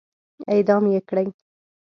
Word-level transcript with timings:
اعدام 0.53 0.83
يې 0.93 0.99
کړئ! 1.09 1.27